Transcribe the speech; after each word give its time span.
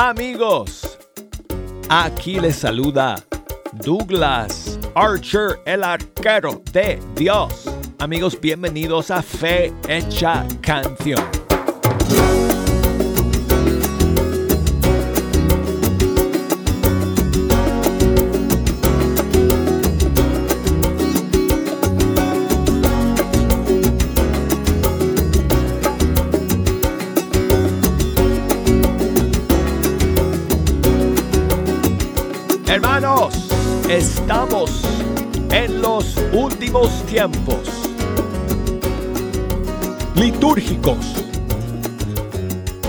Amigos. 0.00 0.96
Aquí 1.88 2.38
les 2.38 2.54
saluda 2.54 3.16
Douglas 3.84 4.78
Archer, 4.94 5.58
el 5.66 5.82
arquero 5.82 6.62
de 6.72 7.00
Dios. 7.16 7.64
Amigos, 7.98 8.40
bienvenidos 8.40 9.10
a 9.10 9.22
Fe 9.22 9.72
Hecha 9.88 10.46
Canción. 10.60 11.37
Estamos 33.98 34.84
en 35.50 35.82
los 35.82 36.14
últimos 36.32 37.04
tiempos 37.06 37.68
litúrgicos. 40.14 41.16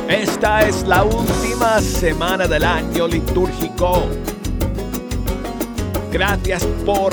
Esta 0.08 0.68
es 0.68 0.84
la 0.84 1.04
última 1.04 1.82
semana 1.82 2.48
del 2.48 2.64
año 2.64 3.08
litúrgico. 3.08 4.04
Gracias 6.12 6.64
por 6.86 7.12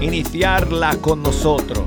iniciarla 0.00 0.96
con 0.96 1.22
nosotros. 1.22 1.84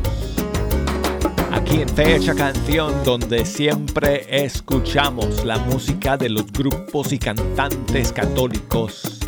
Aquí 1.52 1.82
en 1.82 1.90
Fecha 1.90 2.34
Canción, 2.34 2.94
donde 3.04 3.46
siempre 3.46 4.26
escuchamos 4.30 5.44
la 5.44 5.58
música 5.58 6.16
de 6.16 6.30
los 6.30 6.50
grupos 6.50 7.12
y 7.12 7.20
cantantes 7.20 8.14
católicos 8.14 9.19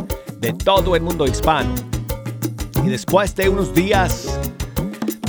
de 0.41 0.53
todo 0.53 0.95
el 0.95 1.03
mundo 1.03 1.25
hispano. 1.25 1.73
Y 2.83 2.89
después 2.89 3.35
de 3.35 3.47
unos 3.47 3.73
días 3.73 4.39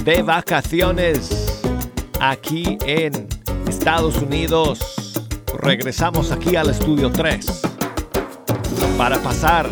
de 0.05 0.22
vacaciones 0.22 1.60
aquí 2.18 2.78
en 2.86 3.28
Estados 3.68 4.16
Unidos, 4.16 5.12
regresamos 5.58 6.33
aquí 6.33 6.56
al 6.56 6.70
estudio 6.70 7.12
3 7.12 7.62
para 8.96 9.18
pasar 9.18 9.68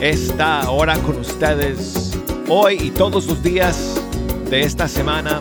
esta 0.00 0.70
hora 0.70 0.96
con 0.98 1.18
ustedes 1.18 2.12
hoy 2.48 2.78
y 2.80 2.90
todos 2.90 3.26
los 3.26 3.42
días 3.42 4.00
de 4.50 4.60
esta 4.60 4.86
semana 4.88 5.40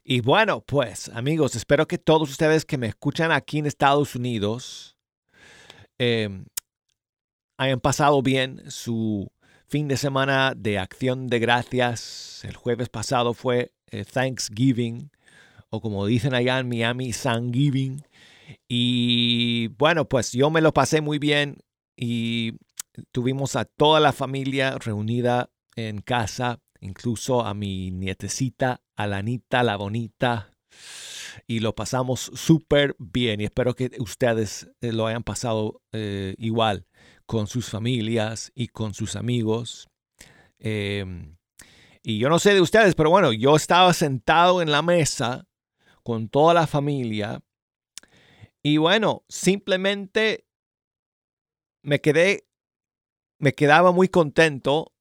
Y 0.04 0.20
bueno, 0.20 0.60
pues 0.60 1.08
amigos, 1.08 1.56
espero 1.56 1.88
que 1.88 1.97
todos 1.98 2.30
ustedes 2.30 2.66
que 2.66 2.76
me 2.76 2.88
escuchan 2.88 3.32
aquí 3.32 3.58
en 3.58 3.66
Estados 3.66 4.14
Unidos 4.14 4.97
em, 5.98 6.44
hayan 7.56 7.80
pasado 7.80 8.20
bien 8.22 8.70
su 8.70 9.32
fin 9.69 9.88
de 9.88 9.97
semana 9.97 10.53
de 10.56 10.78
acción 10.78 11.27
de 11.27 11.38
gracias. 11.38 12.44
El 12.44 12.56
jueves 12.56 12.88
pasado 12.88 13.34
fue 13.34 13.72
eh, 13.91 14.04
Thanksgiving, 14.04 15.10
o 15.71 15.81
como 15.81 16.06
dicen 16.06 16.34
allá 16.34 16.59
en 16.59 16.69
Miami, 16.69 17.12
Thanksgiving. 17.12 18.03
Y 18.69 19.69
bueno, 19.69 20.09
pues 20.09 20.32
yo 20.32 20.50
me 20.50 20.60
lo 20.60 20.72
pasé 20.72 21.00
muy 21.00 21.19
bien 21.19 21.59
y 21.97 22.54
tuvimos 23.10 23.56
a 23.56 23.65
toda 23.65 23.99
la 23.99 24.12
familia 24.12 24.78
reunida 24.78 25.50
en 25.75 26.00
casa, 26.00 26.60
incluso 26.81 27.44
a 27.44 27.53
mi 27.53 27.91
nietecita, 27.91 28.83
Alanita 28.94 29.62
la 29.65 29.77
Bonita. 29.77 30.53
Y 31.48 31.59
lo 31.59 31.75
pasamos 31.75 32.31
súper 32.34 32.94
bien 32.98 33.41
y 33.41 33.44
espero 33.44 33.75
que 33.75 33.91
ustedes 33.98 34.71
eh, 34.81 34.93
lo 34.93 35.06
hayan 35.06 35.22
pasado 35.25 35.83
eh, 35.93 36.34
igual 36.38 36.87
con 37.26 37.47
sus 37.47 37.69
familias 37.69 38.53
y 38.54 38.69
con 38.69 38.94
sus 38.94 39.16
amigos. 39.16 39.88
Em, 40.59 41.37
y 42.03 42.19
yo 42.19 42.28
no 42.28 42.38
sé 42.38 42.54
de 42.54 42.60
ustedes, 42.60 42.94
pero 42.94 43.10
bueno, 43.10 43.32
yo 43.32 43.56
estaba 43.56 43.92
sentado 43.92 44.62
en 44.62 44.70
la 44.70 44.82
mesa 44.82 45.47
con 46.03 46.28
toda 46.28 46.54
la 46.54 46.66
familia 46.66 47.42
y 48.66 48.78
bueno, 48.78 49.25
simplemente 49.28 50.44
me 51.82 52.00
quedé, 52.00 52.48
me 53.38 53.53
quedaba 53.53 53.92
muy 53.92 54.09
contento 54.09 54.92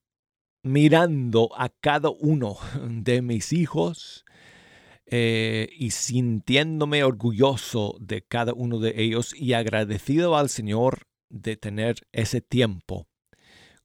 mirando 0.62 1.50
a 1.58 1.70
cada 1.70 2.12
uno 2.12 2.58
de 2.88 3.24
mis 3.24 3.54
hijos 3.54 4.24
eh, 5.08 5.70
y 5.80 5.90
sintiéndome 5.90 7.04
orgulloso 7.04 7.96
de 8.00 8.22
cada 8.22 8.54
uno 8.54 8.78
de 8.78 9.02
ellos 9.02 9.34
y 9.36 9.54
agradecido 9.54 10.38
al 10.38 10.50
Señor 10.50 11.08
de 11.30 11.58
tener 11.58 12.08
ese 12.12 12.42
tiempo 12.42 13.08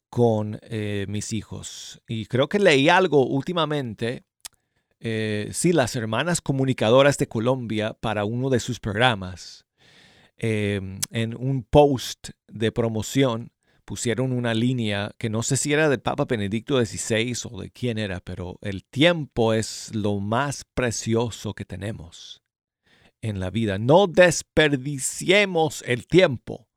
con 0.09 0.59
eh, 0.63 1.07
mis 1.09 1.33
hijos. 1.33 2.03
Y 2.09 2.27
creo 2.27 2.49
que 2.49 2.59
leí 2.59 2.89
algo 2.89 3.27
últimamente, 3.27 4.25
eh, 4.99 5.49
sí, 5.53 5.73
las 5.73 5.97
hermanas 5.97 6.41
comunicadoras 6.41 7.17
de 7.17 7.29
Colombia 7.29 7.95
para 8.01 8.25
uno 8.25 8.51
de 8.51 8.61
sus 8.61 8.81
programas, 8.81 9.65
em, 10.37 10.99
en 11.11 11.37
un 11.37 11.63
post 11.63 12.31
de 12.49 12.73
promoción 12.73 13.53
pusieron 13.91 14.33
una 14.33 14.55
línea 14.55 15.11
que 15.19 15.29
no 15.29 15.43
sé 15.43 15.57
si 15.57 15.73
era 15.73 15.89
del 15.89 16.01
Papa 16.01 16.25
Benedicto 16.25 16.79
XVI 16.85 17.37
o 17.51 17.61
de 17.61 17.71
quién 17.71 17.99
era, 17.99 18.21
pero 18.21 18.57
el 18.63 18.85
tiempo 18.85 19.53
es 19.53 19.93
lo 19.95 20.21
más 20.21 20.65
precioso 20.75 21.55
que 21.55 21.65
tenemos 21.65 22.41
en 23.21 23.41
la 23.41 23.51
vida. 23.51 23.79
No 23.79 24.07
desperdiciemos 24.07 25.83
el 25.87 26.07
tiempo. 26.07 26.70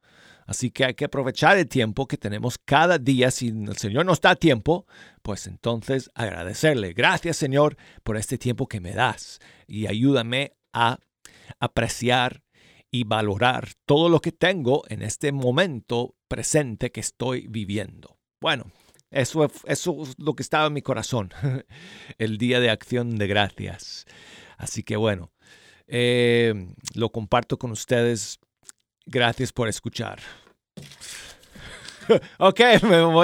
Así 0.46 0.72
que 0.72 0.86
hay 0.86 0.94
que 0.94 1.06
aprovechar 1.06 1.58
el 1.58 1.68
tiempo 1.68 2.08
que 2.08 2.18
tenemos 2.18 2.58
cada 2.58 2.98
día. 2.98 3.32
Si 3.32 3.50
el 3.50 3.78
Señor 3.78 4.06
nos 4.06 4.22
da 4.22 4.36
tiempo, 4.36 4.86
pues 5.22 5.48
entonces 5.48 6.10
agradecerle. 6.14 6.94
Gracias 6.94 7.38
Señor 7.38 7.78
por 8.04 8.18
este 8.18 8.38
tiempo 8.38 8.68
que 8.68 8.80
me 8.80 8.94
das 8.94 9.40
y 9.68 9.88
ayúdame 9.88 10.54
a 10.74 11.00
apreciar 11.60 12.44
y 12.92 13.06
valorar 13.06 13.70
todo 13.86 14.08
lo 14.08 14.20
que 14.20 14.32
tengo 14.32 14.84
en 14.88 15.02
este 15.02 15.32
momento 15.32 16.16
presente 16.28 16.92
que 16.92 17.00
estoy 17.00 17.48
viviendo. 17.48 18.20
Bueno, 18.40 18.72
eso, 19.10 19.50
eso 19.66 20.04
es 20.04 20.14
lo 20.18 20.36
que 20.36 20.44
estaba 20.44 20.68
en 20.68 20.74
mi 20.74 20.82
corazón 20.82 21.32
el 22.18 22.38
día 22.38 22.60
de 22.60 22.70
acción 22.70 23.18
de 23.18 23.28
gracias. 23.28 24.06
Así 24.58 24.84
que 24.84 24.96
bueno, 24.96 25.32
eh, 25.88 26.54
lo 26.94 27.12
comparto 27.12 27.58
con 27.58 27.72
ustedes 27.72 28.40
Gracias 29.06 29.52
por 29.52 29.68
escuchar. 29.68 30.20
ok, 32.38 32.60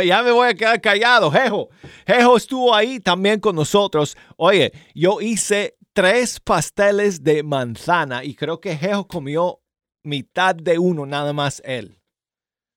ya 0.06 0.24
me 0.24 0.31
voy 0.31 0.48
a 0.48 0.54
quedar 0.54 0.81
callado. 0.81 1.31
Jejo, 1.31 1.70
Jejo 2.06 2.38
estuvo 2.38 2.74
ahí 2.74 3.00
también 3.00 3.40
con 3.40 3.56
nosotros. 3.56 4.18
Oye, 4.38 4.72
yo 4.94 5.22
hice 5.22 5.76
tres 5.94 6.40
pasteles 6.40 7.24
de 7.24 7.44
manzana 7.44 8.24
y 8.24 8.36
creo 8.36 8.60
que 8.60 8.78
Jejo 8.78 9.08
comió 9.08 9.62
mitad 10.04 10.56
de 10.56 10.80
uno 10.80 11.06
nada 11.06 11.34
más 11.34 11.62
él. 11.66 12.00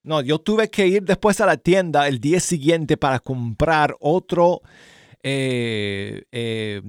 No, 0.05 0.21
yo 0.21 0.41
tuve 0.41 0.69
que 0.69 0.89
ir 0.89 1.05
después 1.05 1.41
a 1.41 1.47
la 1.47 1.57
tienda 1.57 2.09
el 2.09 2.19
día 2.19 2.41
siguiente 2.41 2.97
para 2.97 3.21
comprar 3.21 3.95
otro, 4.01 4.63
eh, 5.23 6.25
eh, 6.33 6.83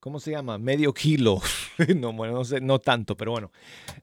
¿cómo 0.00 0.18
se 0.18 0.32
llama? 0.32 0.58
Medio 0.58 0.92
kilo, 0.92 1.40
no, 1.96 2.12
bueno, 2.12 2.34
no, 2.34 2.44
sé, 2.44 2.60
no 2.60 2.78
tanto, 2.78 3.16
pero 3.16 3.32
bueno, 3.32 3.52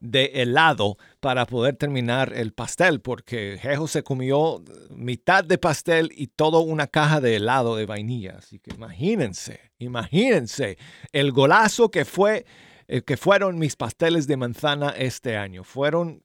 de 0.00 0.26
helado 0.34 0.96
para 1.20 1.44
poder 1.46 1.76
terminar 1.76 2.32
el 2.34 2.52
pastel, 2.52 3.00
porque 3.00 3.58
Jejo 3.60 3.88
se 3.88 4.02
comió 4.02 4.62
mitad 4.90 5.44
de 5.44 5.58
pastel 5.58 6.10
y 6.14 6.28
toda 6.28 6.60
una 6.60 6.86
caja 6.86 7.20
de 7.20 7.36
helado 7.36 7.76
de 7.76 7.86
vainilla. 7.86 8.36
Así 8.38 8.58
que 8.58 8.74
imagínense, 8.74 9.60
imagínense 9.78 10.78
el 11.12 11.32
golazo 11.32 11.90
que 11.90 12.04
fue, 12.04 12.46
eh, 12.86 13.02
que 13.02 13.16
fueron 13.16 13.58
mis 13.58 13.76
pasteles 13.76 14.26
de 14.26 14.36
manzana 14.36 14.90
este 14.90 15.36
año. 15.36 15.64
Fueron 15.64 16.22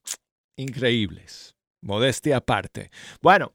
increíbles. 0.56 1.52
Modestia 1.83 2.38
aparte. 2.38 2.89
Bueno, 3.21 3.51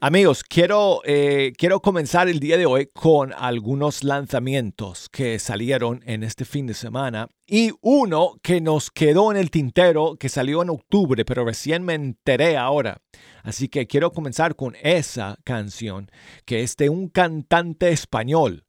amigos, 0.00 0.44
quiero, 0.44 1.00
eh, 1.04 1.52
quiero 1.56 1.80
comenzar 1.80 2.28
el 2.28 2.38
día 2.38 2.58
de 2.58 2.66
hoy 2.66 2.88
con 2.92 3.32
algunos 3.32 4.04
lanzamientos 4.04 5.08
que 5.08 5.38
salieron 5.38 6.02
en 6.04 6.22
este 6.22 6.44
fin 6.44 6.66
de 6.66 6.74
semana 6.74 7.28
y 7.46 7.72
uno 7.80 8.34
que 8.42 8.60
nos 8.60 8.90
quedó 8.90 9.30
en 9.30 9.38
el 9.38 9.50
tintero 9.50 10.16
que 10.16 10.28
salió 10.28 10.62
en 10.62 10.68
octubre, 10.70 11.24
pero 11.24 11.44
recién 11.44 11.82
me 11.82 11.94
enteré 11.94 12.58
ahora. 12.58 13.00
Así 13.42 13.68
que 13.68 13.86
quiero 13.86 14.12
comenzar 14.12 14.56
con 14.56 14.76
esa 14.82 15.38
canción 15.42 16.10
que 16.44 16.62
es 16.62 16.76
de 16.76 16.90
un 16.90 17.08
cantante 17.08 17.90
español 17.90 18.66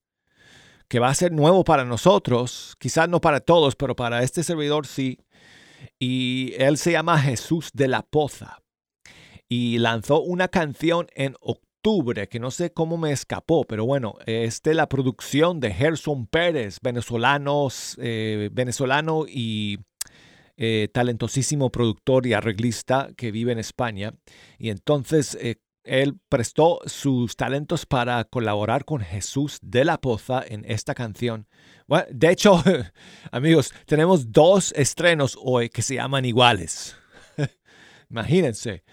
que 0.88 1.00
va 1.00 1.10
a 1.10 1.16
ser 1.16 1.34
nuevo 1.34 1.66
para 1.66 1.84
nosotros, 1.84 2.76
quizás 2.80 3.10
no 3.10 3.20
para 3.20 3.42
todos, 3.42 3.76
pero 3.76 3.96
para 3.96 4.24
este 4.24 4.44
servidor 4.44 4.88
sí. 4.88 5.20
Y 6.00 6.54
él 6.58 6.78
se 6.78 6.92
llama 6.92 7.20
Jesús 7.20 7.72
de 7.74 7.88
la 7.88 8.04
Poza 8.04 8.61
y 9.52 9.80
lanzó 9.80 10.22
una 10.22 10.48
canción 10.48 11.08
en 11.14 11.36
octubre 11.42 12.30
que 12.30 12.40
no 12.40 12.52
sé 12.52 12.72
cómo 12.72 12.98
me 12.98 13.12
escapó, 13.12 13.66
pero 13.66 13.86
bueno, 13.86 14.16
es 14.26 14.62
la 14.64 14.88
producción 14.88 15.60
de 15.60 15.74
Gerson 15.74 16.26
Pérez, 16.26 16.78
venezolanos, 16.82 17.98
eh, 18.02 18.50
venezolano 18.54 19.26
y 19.28 19.80
eh, 20.56 20.88
talentosísimo 20.94 21.70
productor 21.70 22.28
y 22.28 22.34
arreglista 22.34 23.10
que 23.18 23.34
vive 23.34 23.52
en 23.52 23.60
España. 23.60 24.14
Y 24.58 24.70
entonces 24.70 25.38
eh, 25.42 25.58
él 25.84 26.18
prestó 26.30 26.80
sus 26.86 27.36
talentos 27.36 27.86
para 27.86 28.24
colaborar 28.24 28.86
con 28.86 29.02
Jesús 29.02 29.60
de 29.62 29.84
la 29.84 30.00
Poza 30.00 30.46
en 30.48 30.64
esta 30.64 30.96
canción. 30.96 31.46
De 32.10 32.32
hecho, 32.32 32.64
amigos, 33.34 33.74
tenemos 33.86 34.32
dos 34.32 34.72
estrenos 34.78 35.38
hoy 35.42 35.68
que 35.68 35.82
se 35.82 35.96
llaman 35.96 36.24
iguales. 36.24 36.96
Imagínense 38.10 38.86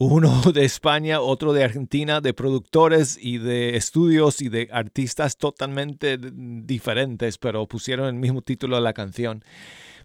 uno 0.00 0.40
de 0.52 0.64
España, 0.64 1.20
otro 1.20 1.52
de 1.52 1.62
Argentina, 1.62 2.20
de 2.22 2.32
productores 2.32 3.18
y 3.20 3.36
de 3.36 3.76
estudios 3.76 4.40
y 4.40 4.48
de 4.48 4.68
artistas 4.72 5.36
totalmente 5.36 6.18
diferentes, 6.18 7.36
pero 7.36 7.68
pusieron 7.68 8.06
el 8.06 8.14
mismo 8.14 8.40
título 8.40 8.76
de 8.76 8.82
la 8.82 8.94
canción. 8.94 9.44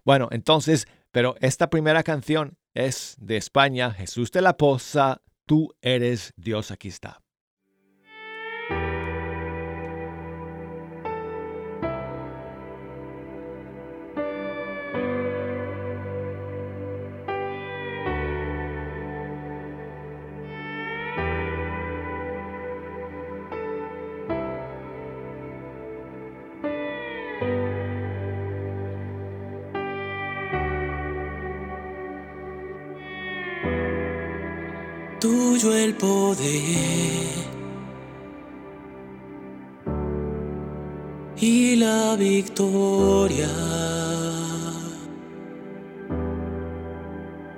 Bueno, 0.04 0.28
entonces, 0.32 0.88
pero 1.12 1.36
esta 1.40 1.70
primera 1.70 2.04
canción 2.04 2.58
es 2.74 3.16
de 3.20 3.38
España, 3.38 3.92
Jesús 3.92 4.32
de 4.32 4.42
la 4.42 4.58
Poza, 4.58 5.22
tú 5.46 5.74
eres 5.82 6.34
Dios, 6.36 6.72
aquí 6.72 6.90
está. 6.90 7.25
Y 41.38 41.76
la 41.76 42.16
victoria. 42.16 43.50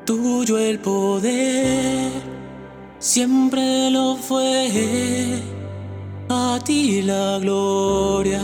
Tuyo 0.06 0.58
el 0.58 0.80
poder, 0.80 2.12
siempre 3.00 3.92
lo 3.92 4.16
fue, 4.16 5.42
a 6.30 6.60
ti 6.64 7.02
la 7.02 7.40
gloria. 7.40 8.42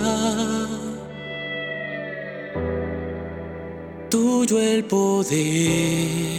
Tuyo 4.10 4.60
el 4.60 4.84
poder 4.84 6.33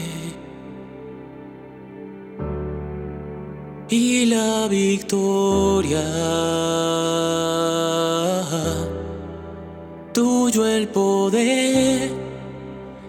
victoria. 4.68 6.02
Tuyo 10.12 10.66
el 10.66 10.88
poder, 10.88 12.10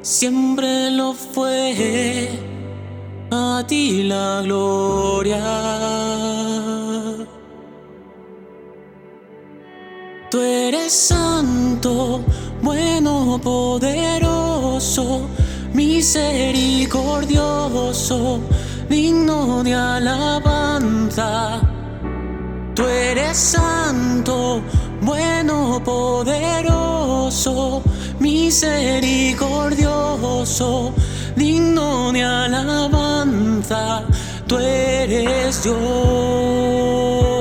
siempre 0.01 0.91
lo 0.91 1.13
fue, 1.13 2.29
a 3.31 3.63
ti 3.67 4.03
la 4.03 4.41
gloria. 4.43 5.41
Tú 10.31 10.41
eres 10.41 10.91
santo, 10.91 12.21
bueno, 12.61 13.39
poderoso, 13.41 15.21
misericordioso 15.73 18.41
digno 18.89 19.63
de 19.63 19.73
alabanza. 19.73 21.61
Tú 22.73 22.87
eres 22.87 23.37
santo, 23.37 24.61
bueno, 25.01 25.81
poderoso, 25.83 27.83
misericordioso, 28.19 30.93
digno 31.35 32.11
de 32.11 32.23
alabanza. 32.23 34.03
Tú 34.47 34.57
eres 34.57 35.63
Dios. 35.63 37.34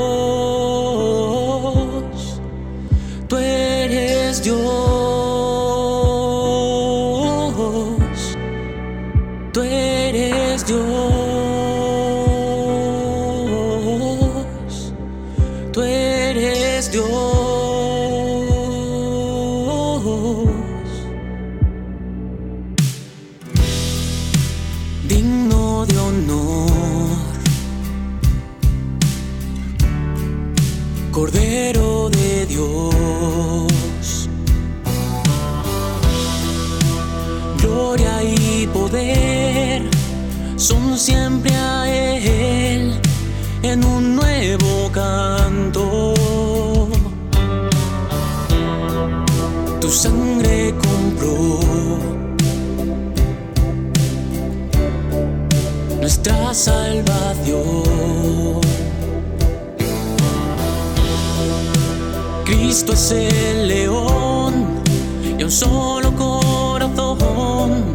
Un 65.45 65.51
solo 65.51 66.11
corazón. 66.17 67.95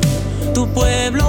Tu 0.54 0.68
pueblo 0.68 1.29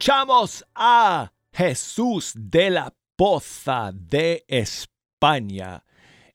Escuchamos 0.00 0.64
a 0.74 1.30
Jesús 1.52 2.32
de 2.34 2.70
la 2.70 2.94
Poza 3.16 3.92
de 3.92 4.46
España. 4.48 5.84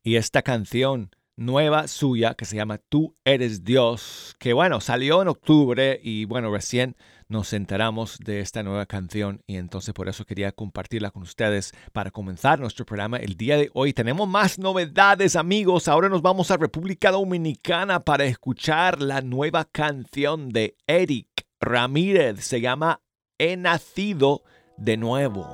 Y 0.04 0.18
esta 0.18 0.44
canción 0.44 1.10
nueva 1.36 1.88
suya 1.88 2.36
que 2.36 2.46
se 2.46 2.58
llama 2.58 2.78
Tú 2.78 3.18
eres 3.26 3.64
Dios, 3.64 4.36
que 4.38 4.54
bueno, 4.54 4.82
salió 4.82 5.20
en 5.24 5.30
octubre 5.30 6.00
y 6.04 6.26
bueno, 6.26 6.52
recién 6.52 6.96
nos 7.28 7.54
enteramos 7.54 8.20
de 8.20 8.42
esta 8.42 8.62
nueva 8.62 8.86
canción 8.86 9.42
y 9.48 9.56
entonces 9.56 9.96
por 9.96 10.10
eso 10.10 10.26
quería 10.26 10.52
compartirla 10.52 11.10
con 11.10 11.24
ustedes 11.24 11.72
para 11.92 12.12
comenzar 12.12 12.60
nuestro 12.60 12.86
programa 12.86 13.18
el 13.18 13.36
día 13.36 13.58
de 13.58 13.72
hoy. 13.74 13.94
Tenemos 13.94 14.30
más 14.30 14.60
novedades 14.60 15.36
amigos, 15.36 15.88
ahora 15.88 16.08
nos 16.08 16.22
vamos 16.22 16.52
a 16.52 16.58
República 16.58 17.10
Dominicana 17.10 18.02
para 18.02 18.26
escuchar 18.26 19.02
la 19.02 19.22
nueva 19.22 19.66
canción 19.66 20.50
de 20.50 20.78
Eric 20.86 21.48
Ramírez, 21.60 22.46
se 22.46 22.62
llama 22.62 23.02
He 23.38 23.58
nacido 23.58 24.44
de 24.77 24.96
nuevo. 24.96 25.46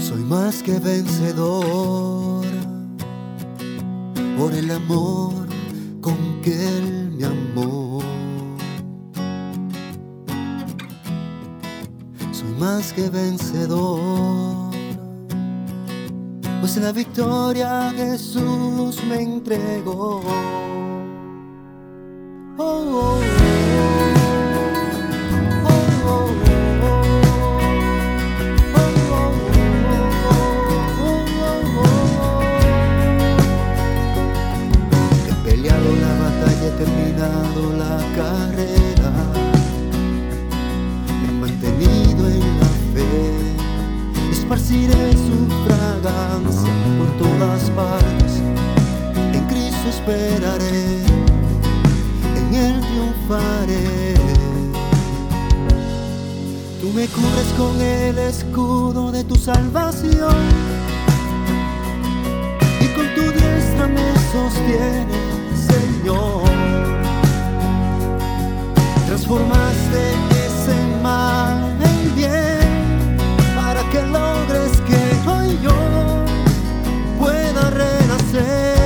Soy 0.00 0.24
más 0.24 0.64
que 0.64 0.80
vencedor 0.80 2.44
por 4.36 4.52
el 4.54 4.72
amor 4.72 5.46
con 6.00 6.42
que 6.42 6.78
Él 6.78 7.12
me 7.12 7.26
amó. 7.26 7.89
Más 12.60 12.92
que 12.92 13.08
vencedor, 13.08 14.70
pues 16.60 16.76
la 16.76 16.92
victoria 16.92 17.90
Jesús 17.96 19.02
me 19.08 19.22
entregó. 19.22 20.20
Oh. 22.58 23.00
Oh, 23.02 23.09
en 50.12 50.52
Él 52.54 52.80
triunfaré. 52.80 54.14
Tú 56.80 56.88
me 56.92 57.06
cubres 57.06 57.46
con 57.56 57.80
el 57.80 58.18
escudo 58.18 59.12
de 59.12 59.22
tu 59.24 59.36
salvación 59.36 60.34
y 62.80 62.86
con 62.88 63.06
tu 63.14 63.22
diestra 63.30 63.86
me 63.86 64.12
sostienes, 64.32 65.60
Señor. 65.68 66.42
Transformaste 69.06 70.00
ese 70.46 71.02
mal 71.02 71.76
en 71.82 72.14
bien 72.16 73.16
para 73.54 73.82
que 73.90 74.02
logres 74.02 74.72
que 74.88 75.30
hoy 75.30 75.58
yo 75.62 75.76
pueda 77.18 77.70
renacer. 77.70 78.79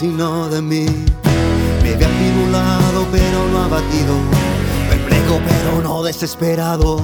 De 0.00 0.02
Dios 0.02 0.02
y 0.02 0.06
no 0.08 0.48
de 0.48 0.62
mí. 0.62 0.86
Me 1.82 1.94
ve 1.94 2.04
atribulado 2.04 3.06
pero 3.10 3.48
no 3.48 3.64
abatido. 3.64 4.14
Perplejo 4.90 5.40
pero 5.46 5.82
no 5.82 6.02
desesperado. 6.02 7.00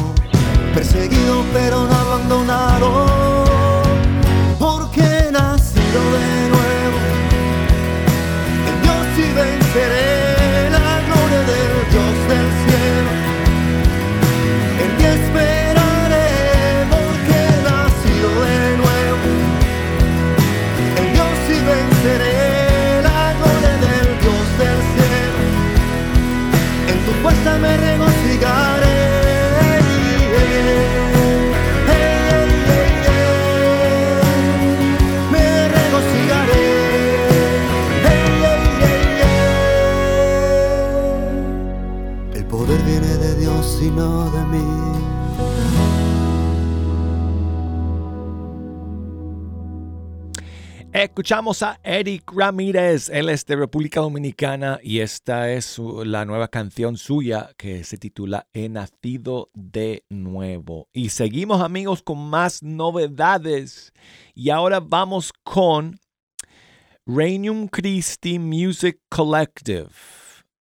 Perseguido 0.74 1.44
pero 1.52 1.86
no 1.86 1.94
abandonado. 1.94 3.44
Porque 4.58 5.00
he 5.00 5.32
nacido 5.32 6.00
de 6.16 6.48
nuevo. 6.54 6.98
En 8.68 8.82
Dios 8.82 9.18
y 9.18 9.34
venceré 9.34 10.13
fuerza 27.24 27.58
me 27.58 27.93
Escuchamos 51.04 51.62
a 51.62 51.78
Eric 51.84 52.32
Ramírez, 52.34 53.10
él 53.10 53.28
es 53.28 53.44
de 53.44 53.56
República 53.56 54.00
Dominicana 54.00 54.80
y 54.82 55.00
esta 55.00 55.52
es 55.52 55.78
la 55.78 56.24
nueva 56.24 56.48
canción 56.48 56.96
suya 56.96 57.50
que 57.58 57.84
se 57.84 57.98
titula 57.98 58.48
He 58.54 58.70
nacido 58.70 59.50
de 59.52 60.06
nuevo. 60.08 60.88
Y 60.94 61.10
seguimos 61.10 61.60
amigos 61.60 62.02
con 62.02 62.30
más 62.30 62.62
novedades 62.62 63.92
y 64.34 64.48
ahora 64.48 64.80
vamos 64.80 65.34
con 65.42 66.00
Regnum 67.04 67.68
Christi 67.68 68.38
Music 68.38 68.98
Collective. 69.10 69.90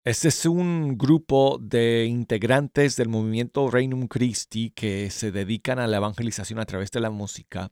Este 0.04 0.28
es 0.28 0.46
un 0.46 0.98
grupo 0.98 1.58
de 1.62 2.06
integrantes 2.06 2.98
del 2.98 3.08
movimiento 3.08 3.72
Regnum 3.72 4.08
Christi 4.08 4.72
que 4.72 5.10
se 5.10 5.32
dedican 5.32 5.80
a 5.80 5.88
la 5.88 5.98
evangelización 5.98 6.60
a 6.60 6.66
través 6.66 6.92
de 6.92 7.00
la 7.00 7.12
música. 7.12 7.72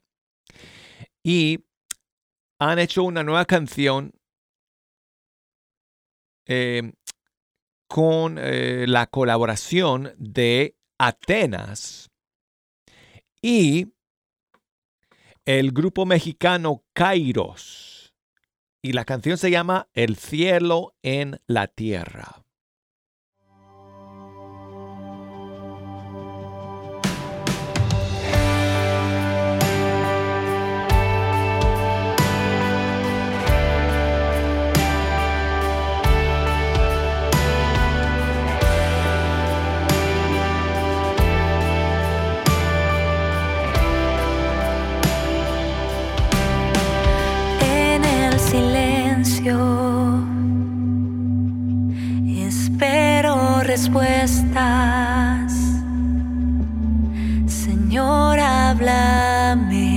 Y 1.22 1.66
han 2.70 2.78
hecho 2.78 3.02
una 3.02 3.24
nueva 3.24 3.44
canción 3.44 4.12
eh, 6.46 6.92
con 7.88 8.38
eh, 8.38 8.86
la 8.86 9.06
colaboración 9.06 10.14
de 10.16 10.76
Atenas 10.98 12.10
y 13.40 13.92
el 15.44 15.72
grupo 15.72 16.06
mexicano 16.06 16.84
Kairos. 16.92 18.14
Y 18.80 18.92
la 18.92 19.04
canción 19.04 19.38
se 19.38 19.50
llama 19.50 19.88
El 19.92 20.16
cielo 20.16 20.94
en 21.02 21.40
la 21.46 21.68
tierra. 21.68 22.41
Respuestas. 53.72 55.50
Señor, 57.46 58.38
háblame. 58.38 59.88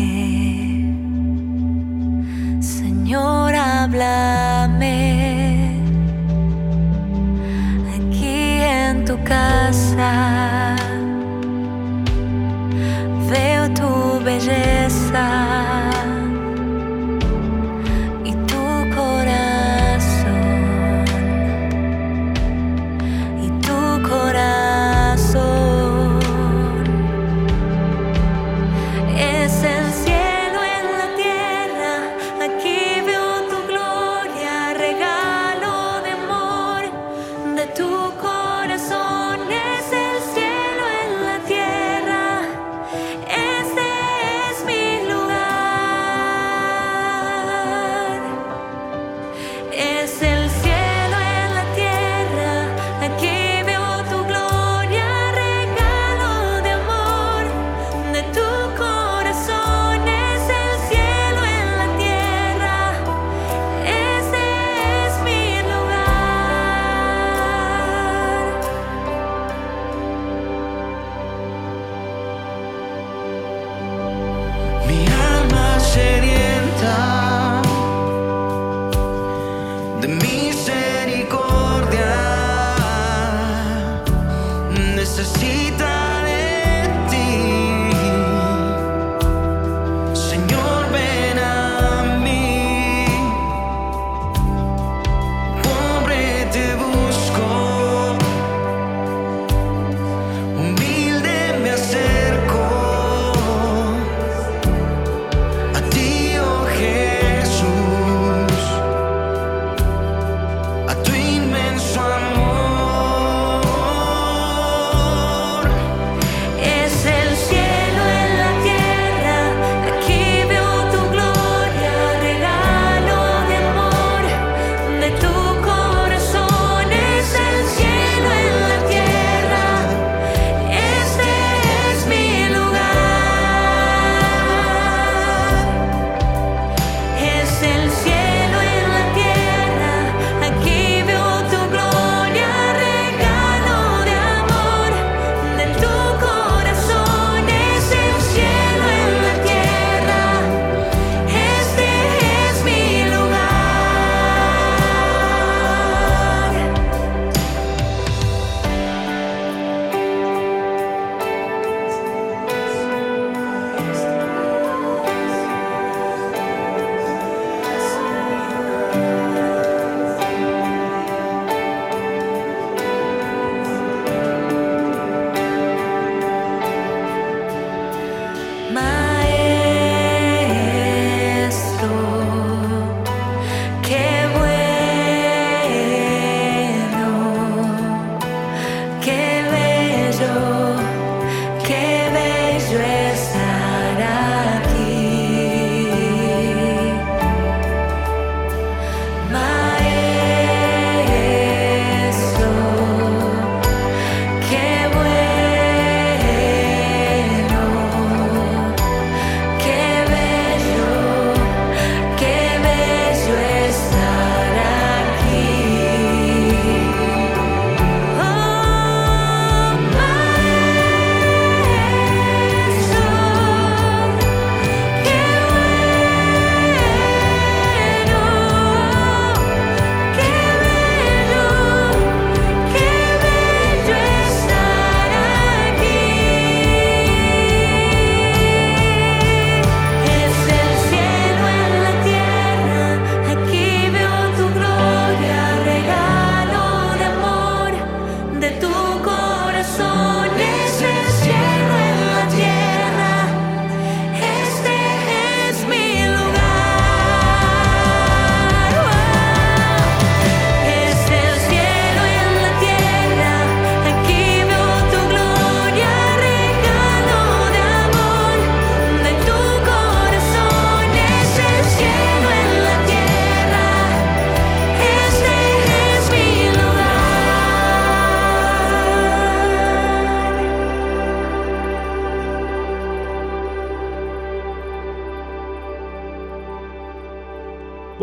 Señor, 2.61 3.53
háblame. 3.53 4.97
Aquí 7.95 8.61
en 8.79 9.03
tu 9.03 9.21
casa 9.25 10.77
veo 13.29 13.63
tu 13.73 14.23
belleza 14.23 14.84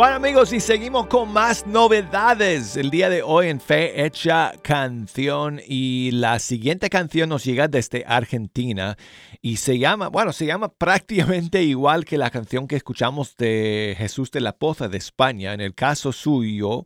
Bueno 0.02 0.16
amigos, 0.16 0.52
y 0.52 0.58
seguimos 0.58 1.06
con 1.06 1.32
más 1.32 1.64
novedades 1.64 2.76
el 2.76 2.90
día 2.90 3.08
de 3.08 3.22
hoy 3.22 3.46
en 3.46 3.60
Fe 3.60 4.04
Hecha 4.04 4.50
Canción 4.60 5.60
y 5.64 6.10
la 6.10 6.40
siguiente 6.40 6.90
canción 6.90 7.28
nos 7.28 7.44
llega 7.44 7.68
desde 7.68 8.02
Argentina 8.04 8.96
y 9.40 9.58
se 9.58 9.78
llama, 9.78 10.08
bueno, 10.08 10.32
se 10.32 10.44
llama 10.44 10.72
prácticamente 10.72 11.62
igual 11.62 12.04
que 12.04 12.18
la 12.18 12.30
canción 12.30 12.66
que 12.66 12.74
escuchamos 12.74 13.36
de 13.36 13.94
Jesús 13.96 14.32
de 14.32 14.40
la 14.40 14.56
Poza 14.56 14.88
de 14.88 14.98
España. 14.98 15.54
En 15.54 15.60
el 15.60 15.72
caso 15.72 16.10
suyo, 16.10 16.84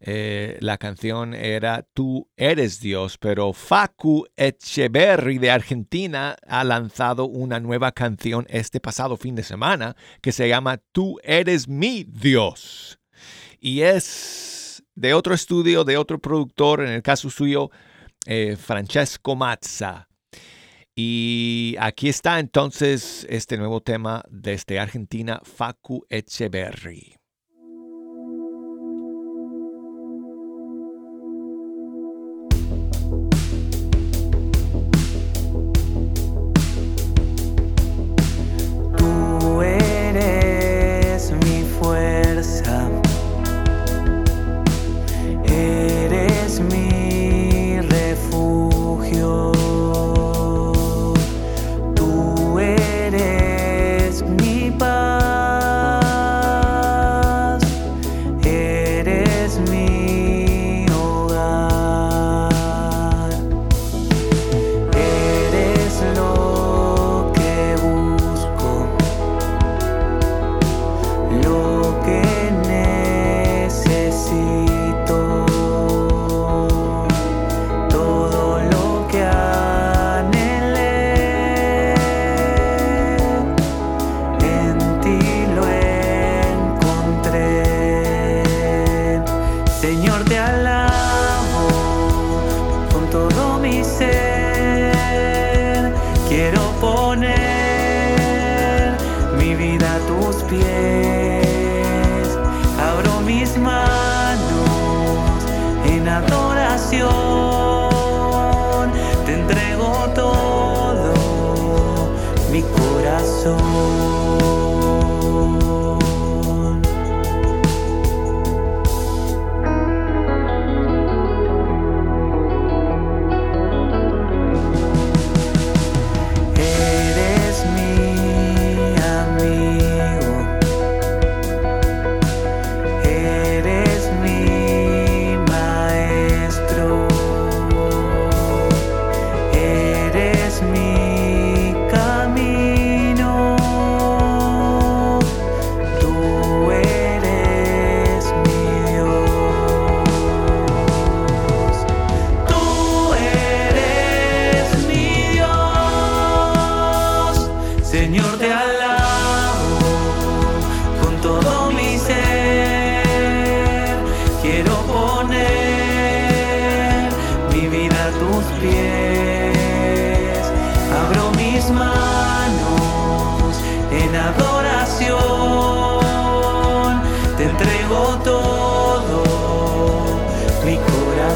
eh, 0.00 0.58
la 0.60 0.78
canción 0.78 1.34
era 1.34 1.86
Tú 1.94 2.28
eres 2.36 2.80
Dios, 2.80 3.18
pero 3.18 3.52
Facu 3.52 4.26
Echeverry 4.36 5.38
de 5.38 5.50
Argentina 5.50 6.36
ha 6.46 6.64
lanzado 6.64 7.26
una 7.26 7.60
nueva 7.60 7.92
canción 7.92 8.46
este 8.48 8.80
pasado 8.80 9.16
fin 9.16 9.34
de 9.34 9.42
semana 9.42 9.96
que 10.20 10.32
se 10.32 10.48
llama 10.48 10.78
Tú 10.92 11.18
eres 11.22 11.68
mi 11.68 12.04
Dios. 12.04 12.98
Y 13.58 13.80
es 13.82 14.84
de 14.94 15.14
otro 15.14 15.34
estudio, 15.34 15.84
de 15.84 15.96
otro 15.96 16.18
productor, 16.18 16.80
en 16.80 16.88
el 16.88 17.02
caso 17.02 17.30
suyo, 17.30 17.70
eh, 18.26 18.56
Francesco 18.56 19.36
Mazza. 19.36 20.08
Y 20.94 21.76
aquí 21.78 22.08
está 22.08 22.38
entonces 22.38 23.26
este 23.28 23.58
nuevo 23.58 23.82
tema 23.82 24.24
desde 24.30 24.78
Argentina, 24.78 25.40
Facu 25.44 26.06
Echeverry. 26.08 27.16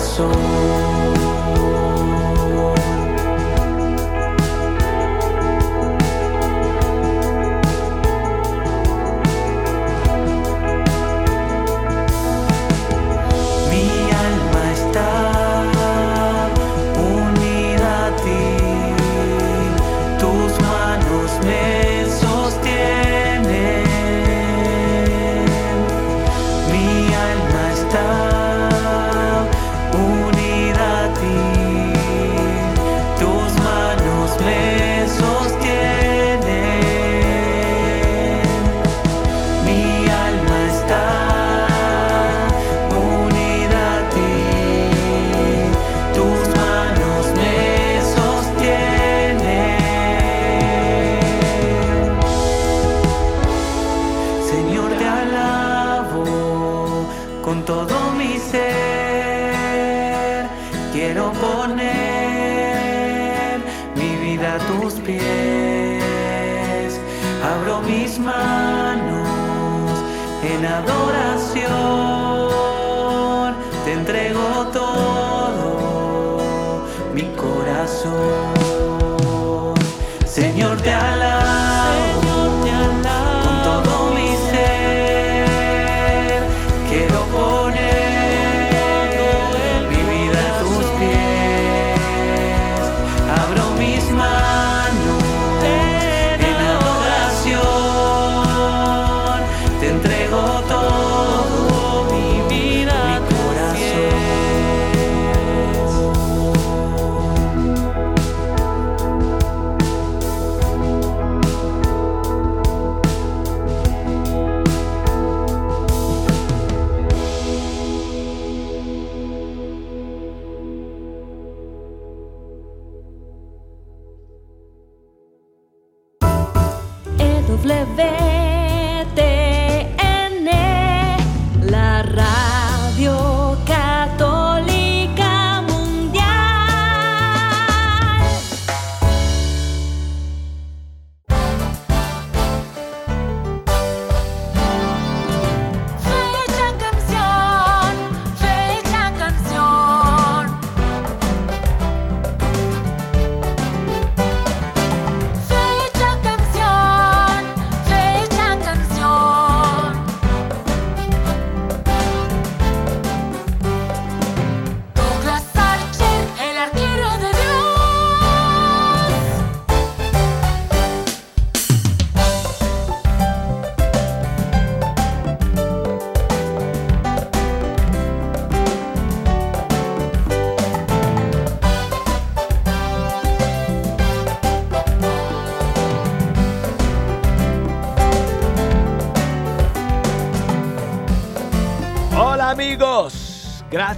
Corazón. 0.00 1.09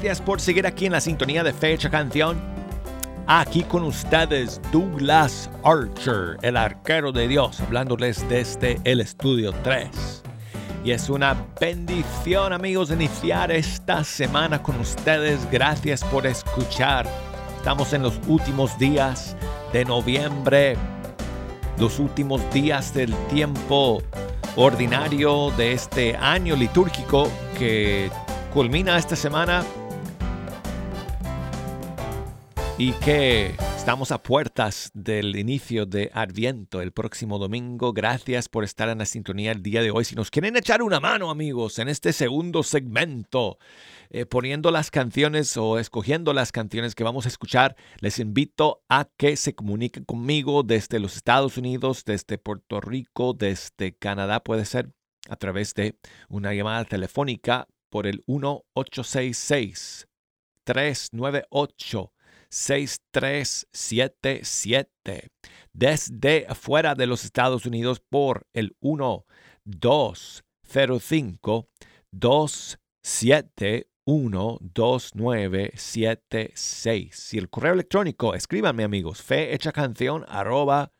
Gracias 0.03 0.27
por 0.27 0.41
seguir 0.41 0.67
aquí 0.67 0.87
en 0.87 0.93
la 0.93 1.01
sintonía 1.01 1.45
de 1.45 1.53
Fecha 1.53 1.89
Canción. 1.89 2.37
Aquí 3.29 3.63
con 3.63 3.85
ustedes 3.85 4.61
Douglas 4.73 5.49
Archer, 5.63 6.39
el 6.43 6.57
arquero 6.57 7.13
de 7.13 7.29
Dios, 7.29 7.61
hablándoles 7.61 8.29
desde 8.29 8.81
el 8.83 9.01
estudio 9.01 9.53
3. 9.63 10.25
Y 10.85 10.91
es 10.91 11.09
una 11.09 11.37
bendición 11.61 12.53
amigos 12.53 12.91
iniciar 12.91 13.53
esta 13.53 14.03
semana 14.03 14.61
con 14.61 14.81
ustedes. 14.81 15.49
Gracias 15.53 16.03
por 16.03 16.27
escuchar. 16.27 17.07
Estamos 17.59 17.93
en 17.93 18.03
los 18.03 18.19
últimos 18.27 18.77
días 18.79 19.37
de 19.73 19.85
noviembre, 19.85 20.77
los 21.79 22.01
últimos 22.01 22.41
días 22.53 22.93
del 22.93 23.15
tiempo 23.29 24.03
ordinario 24.57 25.53
de 25.57 25.75
este 25.75 26.17
año 26.17 26.57
litúrgico 26.57 27.31
que 27.57 28.11
culmina 28.53 28.99
esta 28.99 29.15
semana 29.15 29.63
y 32.85 32.91
que 32.95 33.55
estamos 33.77 34.11
a 34.11 34.25
puertas 34.25 34.91
del 34.93 35.37
inicio 35.37 35.87
de 35.87 36.11
Adviento 36.13 36.81
el 36.81 36.91
próximo 36.91 37.39
domingo. 37.39 37.93
Gracias 37.93 38.49
por 38.49 38.65
estar 38.65 38.89
en 38.89 38.99
la 38.99 39.07
sintonía 39.07 39.53
el 39.53 39.63
día 39.63 39.83
de 39.83 39.93
hoy. 39.93 40.05
Si 40.05 40.17
nos 40.17 40.33
quieren 40.33 40.57
echar 40.57 40.83
una 40.83 40.99
mano, 40.99 41.31
amigos, 41.31 41.79
en 41.79 41.89
este 41.89 42.13
segundo 42.13 42.65
segmento, 42.65 43.59
eh, 44.11 44.27
poniendo 44.27 44.73
las 44.73 44.91
canciones 44.91 45.57
o 45.57 45.79
escogiendo 45.79 46.33
las 46.33 46.51
canciones 46.51 46.97
que 46.97 47.05
vamos 47.05 47.25
a 47.25 47.29
escuchar, 47.29 47.77
les 48.01 48.19
invito 48.19 48.83
a 48.89 49.09
que 49.17 49.37
se 49.37 49.55
comuniquen 49.55 50.05
conmigo 50.05 50.65
desde 50.65 50.99
los 50.99 51.15
Estados 51.15 51.57
Unidos, 51.57 52.03
desde 52.05 52.37
Puerto 52.37 52.81
Rico, 52.81 53.33
desde 53.33 53.95
Canadá, 53.97 54.43
puede 54.43 54.65
ser 54.65 54.93
a 55.29 55.37
través 55.37 55.75
de 55.75 56.01
una 56.29 56.53
llamada 56.53 56.85
telefónica 56.85 57.69
por 57.91 58.09
el 58.09 58.25
1866 58.27 60.09
398 60.65 62.13
6377 62.53 65.31
desde 65.73 66.47
afuera 66.47 66.95
de 66.95 67.07
los 67.07 67.25
Estados 67.25 67.65
Unidos 67.65 68.01
por 68.01 68.47
el 68.53 68.77
1205 68.83 71.71
271 72.11 74.59
2976 74.61 77.35
y 77.35 77.39
el 77.39 77.49
correo 77.49 77.73
electrónico 77.73 78.35
escríbanme 78.35 78.85
amigos 78.85 79.23
fe 79.23 79.55
hecha 79.55 79.73
canción 79.73 80.27
arroba 80.29 80.93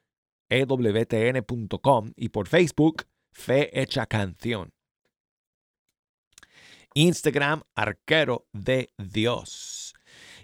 ewtn.com 0.49 2.13
y 2.17 2.31
por 2.31 2.49
Facebook 2.49 3.05
fe 3.31 3.79
hecha 3.79 4.07
canción 4.07 4.73
Instagram 6.95 7.61
arquero 7.75 8.47
de 8.55 8.91
Dios 8.97 9.92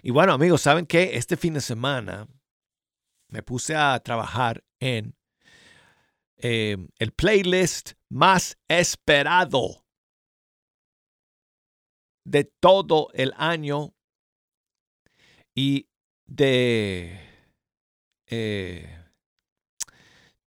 y 0.01 0.11
bueno, 0.11 0.33
amigos, 0.33 0.61
¿saben 0.61 0.85
qué? 0.85 1.15
Este 1.15 1.37
fin 1.37 1.53
de 1.53 1.61
semana 1.61 2.27
me 3.29 3.43
puse 3.43 3.75
a 3.75 3.99
trabajar 3.99 4.63
en 4.79 5.15
eh, 6.37 6.77
el 6.97 7.11
playlist 7.11 7.93
más 8.09 8.57
esperado 8.67 9.85
de 12.25 12.45
todo 12.45 13.09
el 13.13 13.33
año 13.37 13.93
y 15.53 15.89
de 16.25 17.19
eh, 18.27 19.05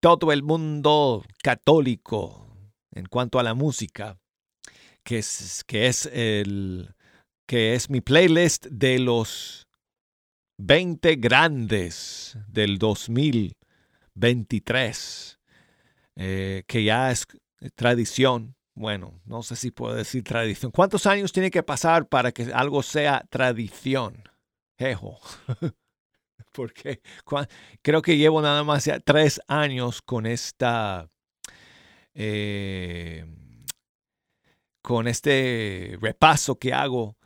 todo 0.01 0.33
el 0.33 0.43
mundo 0.43 1.25
católico 1.43 2.47
en 2.93 3.07
cuanto 3.07 3.39
a 3.39 3.43
la 3.43 3.55
música, 3.55 4.19
que 5.03 5.19
es, 5.19 5.65
que 5.65 5.87
es 5.87 6.07
el 6.07 6.95
que 7.53 7.75
es 7.75 7.91
mi 7.91 8.01
playlist 8.01 8.65
de 8.69 8.99
los 8.99 9.69
20 10.57 11.17
grandes 11.17 12.39
del 12.49 12.79
2023, 12.79 15.39
eh, 16.17 16.65
que 16.67 16.83
ya 16.83 17.11
es 17.11 17.27
tradición. 17.75 18.57
Bueno, 18.75 19.21
no 19.27 19.43
sé 19.43 19.57
si 19.57 19.71
puedo 19.71 19.95
decir 19.95 20.25
tradición. 20.25 20.73
¿Cuántos 20.73 21.05
años 21.05 21.31
tiene 21.31 21.51
que 21.51 21.63
pasar 21.63 22.09
para 22.09 22.33
que 22.33 22.45
algo 22.55 22.83
sea 22.83 23.23
tradición? 23.29 24.25
Jejo. 24.79 25.21
Porque 26.53 27.03
creo 27.83 28.01
que 28.01 28.17
llevo 28.17 28.41
nada 28.41 28.65
más 28.65 28.87
ya 28.87 28.99
tres 28.99 29.43
años 29.47 30.01
con 30.01 30.25
esta... 30.25 31.11
eh, 32.15 33.27
con 34.81 35.07
este 35.07 35.99
repaso 36.01 36.59
que 36.59 36.73
hago 36.73 37.19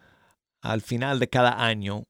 al 0.61 0.83
final 0.83 1.19
de 1.19 1.29
cada 1.29 1.65
año, 1.65 2.07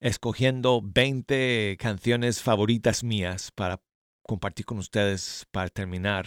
escogiendo 0.00 0.80
20 0.82 1.76
canciones 1.78 2.42
favoritas 2.42 3.02
mías 3.02 3.50
para 3.54 3.80
compartir 4.22 4.66
con 4.66 4.78
ustedes 4.78 5.46
para 5.50 5.68
terminar 5.68 6.26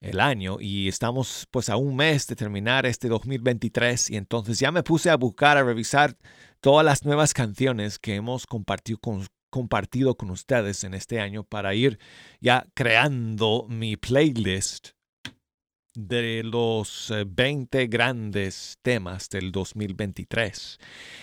el 0.00 0.20
año. 0.20 0.58
Y 0.60 0.88
estamos 0.88 1.46
pues 1.50 1.68
a 1.68 1.76
un 1.76 1.96
mes 1.96 2.26
de 2.26 2.36
terminar 2.36 2.86
este 2.86 3.08
2023 3.08 4.10
y 4.10 4.16
entonces 4.16 4.58
ya 4.58 4.72
me 4.72 4.82
puse 4.82 5.10
a 5.10 5.16
buscar, 5.16 5.56
a 5.56 5.62
revisar 5.62 6.16
todas 6.60 6.84
las 6.84 7.04
nuevas 7.04 7.32
canciones 7.32 7.98
que 7.98 8.16
hemos 8.16 8.46
compartido 8.46 8.98
con, 8.98 9.26
compartido 9.50 10.16
con 10.16 10.30
ustedes 10.30 10.84
en 10.84 10.94
este 10.94 11.20
año 11.20 11.44
para 11.44 11.74
ir 11.74 11.98
ya 12.40 12.66
creando 12.74 13.66
mi 13.68 13.96
playlist 13.96 14.90
de 15.94 16.42
los 16.44 17.10
eh, 17.10 17.24
20 17.26 17.86
grandes 17.86 18.78
temas 18.82 19.28
del 19.28 19.52
2023. 19.52 20.78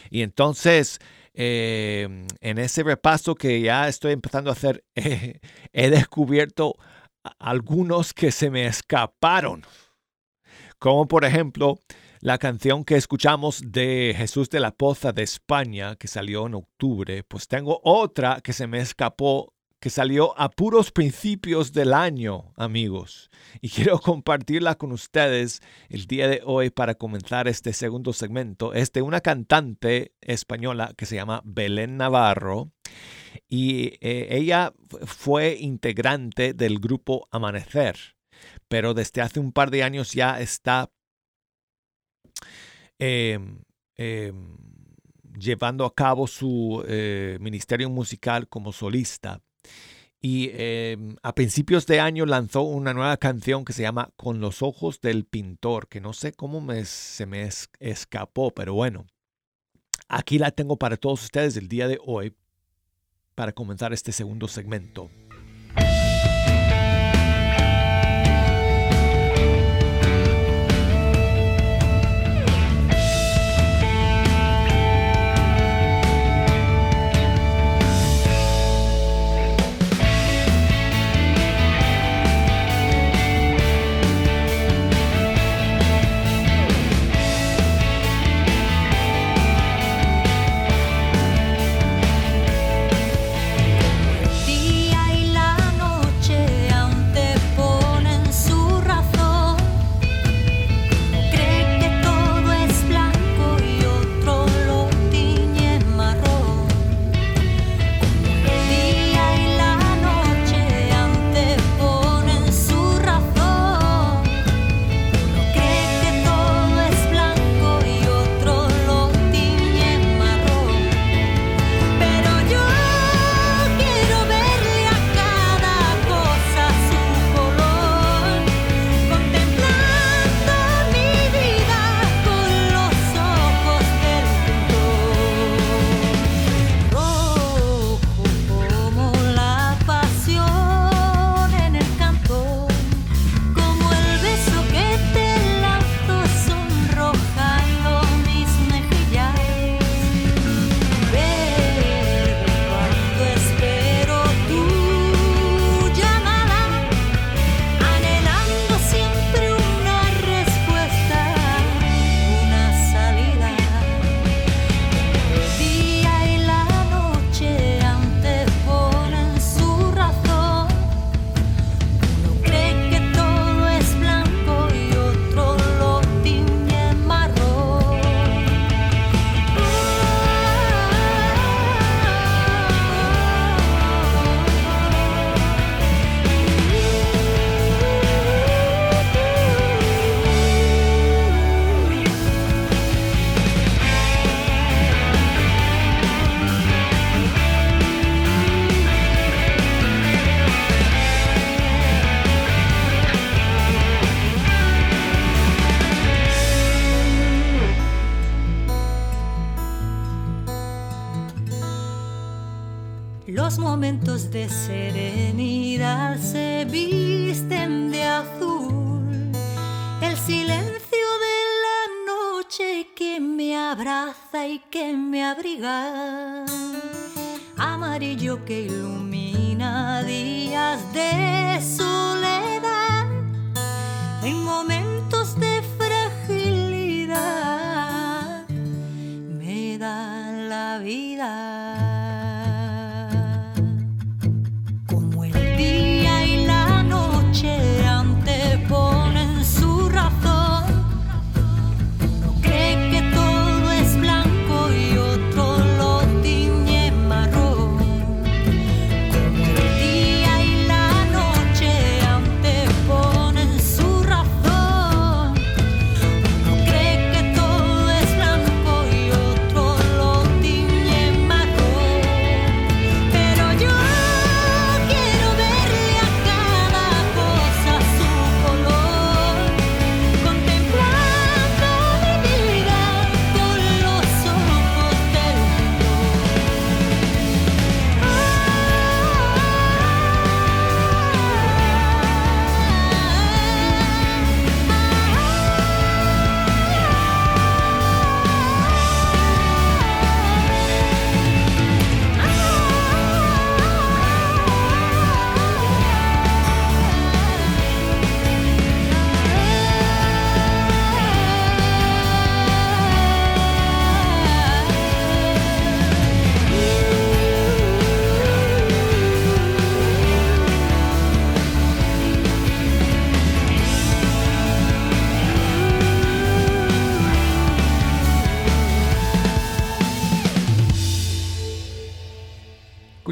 Y 0.09 0.21
entonces, 0.21 0.99
eh, 1.33 2.25
en 2.41 2.57
ese 2.57 2.83
repaso 2.83 3.35
que 3.35 3.61
ya 3.61 3.87
estoy 3.87 4.13
empezando 4.13 4.49
a 4.49 4.53
hacer, 4.53 4.83
eh, 4.95 5.39
he 5.73 5.89
descubierto 5.89 6.75
algunos 7.37 8.13
que 8.13 8.31
se 8.31 8.49
me 8.49 8.65
escaparon. 8.65 9.63
Como 10.77 11.07
por 11.07 11.25
ejemplo, 11.25 11.79
la 12.21 12.37
canción 12.37 12.83
que 12.83 12.95
escuchamos 12.95 13.61
de 13.65 14.13
Jesús 14.15 14.49
de 14.49 14.59
la 14.59 14.71
Poza 14.71 15.11
de 15.11 15.23
España, 15.23 15.95
que 15.95 16.07
salió 16.07 16.47
en 16.47 16.55
octubre, 16.55 17.23
pues 17.23 17.47
tengo 17.47 17.79
otra 17.83 18.41
que 18.41 18.53
se 18.53 18.67
me 18.67 18.79
escapó, 18.79 19.53
que 19.79 19.89
salió 19.89 20.37
a 20.37 20.49
puros 20.49 20.91
principios 20.91 21.71
del 21.73 21.93
año, 21.93 22.53
amigos. 22.57 23.29
Y 23.61 23.69
quiero 23.69 23.99
compartirla 23.99 24.75
con 24.75 24.91
ustedes 24.91 25.61
el 25.89 26.05
día 26.05 26.27
de 26.27 26.41
hoy 26.45 26.69
para 26.69 26.95
comenzar 26.95 27.47
este 27.47 27.73
segundo 27.73 28.11
segmento. 28.13 28.73
Es 28.73 28.91
de 28.91 29.01
una 29.01 29.21
cantante 29.21 30.13
española 30.21 30.93
que 30.97 31.05
se 31.05 31.15
llama 31.15 31.41
Belén 31.45 31.97
Navarro. 31.97 32.71
Y 33.47 33.93
eh, 34.01 34.27
ella 34.31 34.73
fu- 34.89 34.99
fue 35.05 35.57
integrante 35.59 36.53
del 36.53 36.79
grupo 36.79 37.27
Amanecer, 37.31 37.97
pero 38.67 38.93
desde 38.93 39.21
hace 39.21 39.39
un 39.39 39.51
par 39.51 39.71
de 39.71 39.83
años 39.83 40.13
ya 40.13 40.39
está 40.39 40.91
em, 42.99 43.63
em, 43.95 44.57
llevando 45.37 45.85
a 45.85 45.93
cabo 45.93 46.27
su 46.27 46.83
eh, 46.87 47.37
ministerio 47.39 47.89
musical 47.89 48.47
como 48.47 48.71
solista 48.73 49.41
y 50.21 50.49
em, 50.53 51.15
a 51.23 51.33
principios 51.33 51.85
de 51.85 51.99
año 51.99 52.25
lanzó 52.25 52.61
una 52.63 52.93
nueva 52.93 53.15
canción 53.17 53.63
que 53.63 53.73
se 53.73 53.83
llama 53.83 54.11
Con 54.17 54.41
los 54.41 54.61
ojos 54.61 54.99
del 54.99 55.25
pintor, 55.25 55.87
que 55.87 56.01
no 56.01 56.13
sé 56.13 56.33
cómo 56.33 56.59
me, 56.59 56.83
se 56.85 57.25
me 57.25 57.43
es, 57.43 57.69
escapó, 57.79 58.51
pero 58.51 58.73
bueno, 58.73 59.05
aquí 60.09 60.37
la 60.37 60.51
tengo 60.51 60.77
para 60.77 60.97
todos 60.97 61.23
ustedes 61.23 61.55
el 61.55 61.69
día 61.69 61.87
de 61.87 61.99
hoy 62.05 62.35
para 63.35 63.53
comenzar 63.53 63.93
este 63.93 64.11
segundo 64.11 64.49
segmento. 64.49 65.09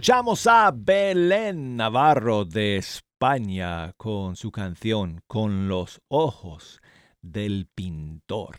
Escuchamos 0.08 0.48
a 0.48 0.72
Belén 0.74 1.76
Navarro 1.76 2.46
de 2.46 2.78
España 2.78 3.92
con 3.98 4.38
su 4.38 4.54
canción 4.54 5.20
Con 5.28 5.68
los 5.68 6.00
ojos 6.08 6.82
del 7.22 7.68
pintor. 7.76 8.56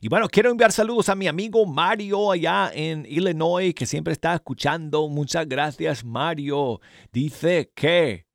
Y 0.00 0.06
bueno, 0.06 0.28
quiero 0.28 0.52
enviar 0.52 0.70
saludos 0.70 1.08
a 1.08 1.16
mi 1.16 1.26
amigo 1.26 1.66
Mario 1.66 2.30
allá 2.30 2.70
en 2.72 3.04
Illinois 3.08 3.74
que 3.74 3.86
siempre 3.86 4.12
está 4.12 4.34
escuchando. 4.34 5.08
Muchas 5.08 5.48
gracias 5.48 6.04
Mario. 6.04 6.80
Dice 7.10 7.72
que 7.74 8.28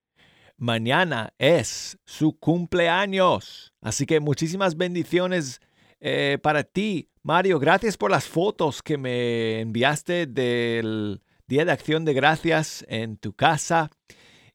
mañana 0.58 1.34
es 1.38 1.98
su 2.04 2.38
cumpleaños. 2.38 3.74
Así 3.80 4.06
que 4.06 4.20
muchísimas 4.20 4.76
bendiciones 4.76 5.62
eh, 6.02 6.40
para 6.44 6.66
ti, 6.66 7.08
Mario. 7.22 7.58
Gracias 7.58 7.96
por 7.96 8.12
las 8.12 8.26
fotos 8.26 8.84
que 8.84 8.98
me 8.98 9.62
enviaste 9.62 10.28
del 10.28 11.22
Día 11.54 11.66
de 11.66 11.72
Acción 11.72 12.04
de 12.04 12.16
Gracias 12.16 12.84
en 12.90 13.16
tu 13.16 13.34
casa. 13.34 13.92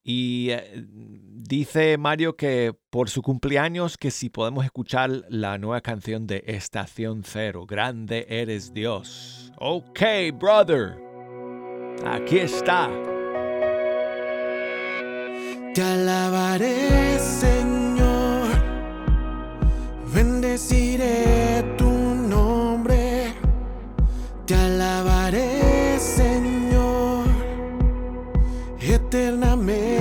Y 0.02 0.48
eh, 0.50 0.84
dice 0.84 1.96
Mario 1.96 2.34
que 2.34 2.74
por 2.90 3.08
su 3.08 3.22
cumpleaños 3.22 3.96
que 3.96 4.10
si 4.10 4.30
podemos 4.30 4.64
escuchar 4.64 5.24
la 5.28 5.58
nueva 5.58 5.80
canción 5.80 6.26
de 6.26 6.42
Estación 6.48 7.22
Cero, 7.24 7.66
Grande 7.66 8.26
eres 8.28 8.74
Dios. 8.74 9.52
Ok, 9.60 10.00
brother. 10.34 10.96
Aquí 12.04 12.38
está. 12.38 12.90
Te 15.72 15.80
alabaré, 15.80 17.16
Señor, 17.20 18.48
bendeciré 20.12 21.62
tu 21.78 21.88
nombre. 21.92 23.34
Te 24.46 24.56
alabaré, 24.56 25.17
eternamente. 29.08 29.97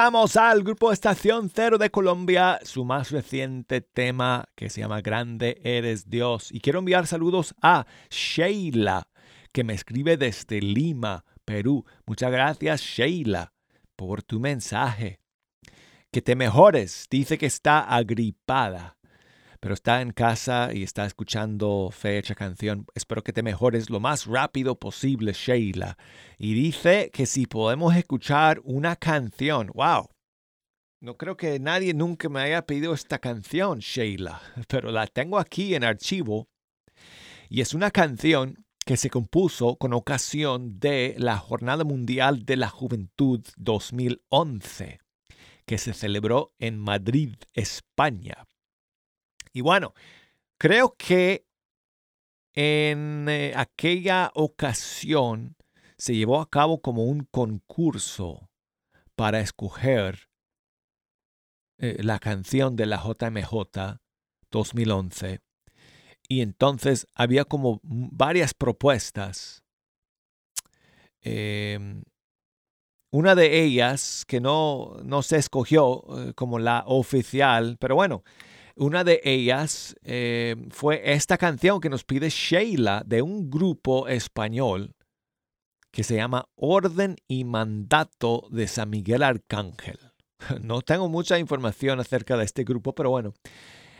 Escuchamos 0.00 0.36
al 0.38 0.62
grupo 0.62 0.92
Estación 0.92 1.50
Cero 1.54 1.76
de 1.76 1.90
Colombia, 1.90 2.58
su 2.62 2.86
más 2.86 3.10
reciente 3.10 3.82
tema 3.82 4.46
que 4.54 4.70
se 4.70 4.80
llama 4.80 5.02
Grande 5.02 5.60
Eres 5.62 6.08
Dios. 6.08 6.50
Y 6.50 6.60
quiero 6.60 6.78
enviar 6.78 7.06
saludos 7.06 7.54
a 7.60 7.84
Sheila, 8.08 9.08
que 9.52 9.62
me 9.62 9.74
escribe 9.74 10.16
desde 10.16 10.62
Lima, 10.62 11.26
Perú. 11.44 11.84
Muchas 12.06 12.32
gracias, 12.32 12.80
Sheila, 12.80 13.52
por 13.94 14.22
tu 14.22 14.40
mensaje. 14.40 15.20
Que 16.10 16.22
te 16.22 16.34
mejores. 16.34 17.06
Dice 17.10 17.36
que 17.36 17.44
está 17.44 17.80
agripada, 17.80 18.96
pero 19.60 19.74
está 19.74 20.00
en 20.00 20.12
casa 20.12 20.70
y 20.72 20.82
está 20.82 21.04
escuchando 21.04 21.90
fecha 21.92 22.34
canción. 22.34 22.86
Espero 22.94 23.22
que 23.22 23.34
te 23.34 23.42
mejores 23.42 23.90
lo 23.90 24.00
más 24.00 24.26
rápido 24.26 24.80
posible, 24.80 25.32
Sheila. 25.34 25.98
Y 26.38 26.54
dice 26.54 27.10
que 27.12 27.26
si 27.26 27.46
podemos 27.46 27.94
escuchar 27.94 28.60
una 28.64 28.96
canción. 28.96 29.70
¡Wow! 29.74 30.08
No 31.02 31.16
creo 31.16 31.36
que 31.36 31.58
nadie 31.60 31.94
nunca 31.94 32.28
me 32.28 32.40
haya 32.40 32.66
pedido 32.66 32.94
esta 32.94 33.18
canción, 33.18 33.78
Sheila, 33.78 34.40
pero 34.68 34.90
la 34.90 35.06
tengo 35.06 35.38
aquí 35.38 35.74
en 35.74 35.84
archivo. 35.84 36.48
Y 37.50 37.60
es 37.60 37.74
una 37.74 37.90
canción 37.90 38.64
que 38.86 38.96
se 38.96 39.10
compuso 39.10 39.76
con 39.76 39.92
ocasión 39.92 40.78
de 40.78 41.14
la 41.18 41.36
Jornada 41.36 41.84
Mundial 41.84 42.44
de 42.44 42.56
la 42.56 42.68
Juventud 42.68 43.40
2011, 43.56 45.00
que 45.66 45.78
se 45.78 45.92
celebró 45.92 46.54
en 46.58 46.78
Madrid, 46.78 47.34
España. 47.52 48.46
Y 49.52 49.60
bueno, 49.60 49.94
creo 50.58 50.94
que 50.96 51.46
en 52.54 53.28
eh, 53.28 53.52
aquella 53.56 54.30
ocasión 54.34 55.56
se 55.96 56.14
llevó 56.14 56.40
a 56.40 56.48
cabo 56.48 56.80
como 56.80 57.04
un 57.04 57.26
concurso 57.30 58.48
para 59.14 59.40
escoger 59.40 60.30
eh, 61.78 62.02
la 62.02 62.18
canción 62.18 62.76
de 62.76 62.86
la 62.86 62.96
JMJ 62.96 63.98
2011. 64.50 65.40
Y 66.28 66.42
entonces 66.42 67.06
había 67.14 67.44
como 67.44 67.80
varias 67.82 68.54
propuestas. 68.54 69.62
Em, 71.22 72.02
una 73.10 73.34
de 73.34 73.62
ellas 73.62 74.24
que 74.26 74.40
no, 74.40 74.96
no 75.04 75.22
se 75.22 75.36
escogió 75.36 76.04
eh, 76.16 76.34
como 76.34 76.58
la 76.58 76.84
oficial, 76.86 77.76
pero 77.80 77.94
bueno, 77.94 78.22
una 78.76 79.04
de 79.04 79.20
ellas 79.24 79.96
eh, 80.02 80.56
fue 80.70 81.12
esta 81.12 81.38
canción 81.38 81.80
que 81.80 81.90
nos 81.90 82.04
pide 82.04 82.30
Sheila 82.30 83.02
de 83.06 83.22
un 83.22 83.50
grupo 83.50 84.08
español 84.08 84.94
que 85.90 86.04
se 86.04 86.16
llama 86.16 86.48
Orden 86.54 87.16
y 87.26 87.44
Mandato 87.44 88.46
de 88.50 88.68
San 88.68 88.90
Miguel 88.90 89.22
Arcángel. 89.22 89.98
No 90.62 90.80
tengo 90.80 91.08
mucha 91.08 91.38
información 91.38 92.00
acerca 92.00 92.36
de 92.36 92.44
este 92.44 92.64
grupo, 92.64 92.94
pero 92.94 93.10
bueno, 93.10 93.34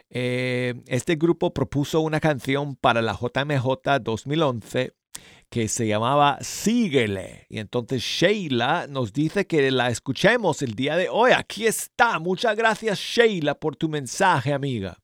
eh, 0.08 0.82
este 0.86 1.16
grupo 1.16 1.52
propuso 1.52 2.00
una 2.00 2.18
canción 2.18 2.76
para 2.76 3.02
la 3.02 3.12
JMJ 3.12 4.00
2011 4.00 4.94
que 5.50 5.68
se 5.68 5.86
llamaba 5.86 6.38
Síguele. 6.40 7.46
Y 7.48 7.58
entonces 7.58 8.02
Sheila 8.02 8.86
nos 8.88 9.12
dice 9.12 9.46
que 9.46 9.70
la 9.70 9.88
escuchemos 9.90 10.62
el 10.62 10.74
día 10.74 10.96
de 10.96 11.08
hoy. 11.10 11.32
Aquí 11.32 11.66
está. 11.66 12.18
Muchas 12.20 12.56
gracias 12.56 12.98
Sheila 12.98 13.56
por 13.56 13.76
tu 13.76 13.88
mensaje, 13.88 14.52
amiga. 14.52 14.96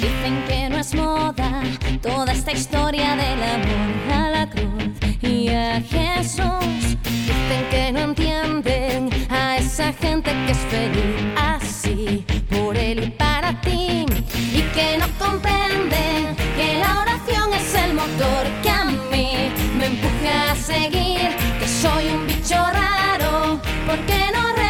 Dicen 0.00 0.44
que 0.48 0.68
no 0.68 0.78
es 0.78 0.94
moda 0.94 1.62
toda 2.02 2.32
esta 2.32 2.50
historia 2.50 3.14
del 3.14 3.42
amor 3.42 4.12
a 4.12 4.30
la 4.30 4.50
cruz 4.50 5.11
y 5.22 5.48
a 5.48 5.80
Jesús. 5.80 6.96
Dicen 7.02 7.64
que 7.70 7.92
no 7.92 8.00
entienden 8.00 9.10
a 9.30 9.56
esa 9.56 9.92
gente 9.92 10.30
que 10.46 10.52
es 10.52 10.58
feliz 10.58 11.16
así, 11.36 12.24
por 12.50 12.76
él 12.76 13.04
y 13.04 13.10
para 13.10 13.60
ti. 13.60 14.06
Y 14.52 14.62
que 14.74 14.98
no 14.98 15.06
comprenden 15.18 16.36
que 16.56 16.78
la 16.78 17.00
oración 17.00 17.52
es 17.54 17.74
el 17.74 17.94
motor 17.94 18.46
que 18.62 18.70
a 18.70 18.84
mí 18.84 19.52
me 19.78 19.86
empuja 19.86 20.52
a 20.52 20.56
seguir. 20.56 21.30
Que 21.58 21.68
soy 21.68 22.08
un 22.08 22.26
bicho 22.26 22.56
raro, 22.56 23.60
porque 23.86 24.30
no 24.34 24.61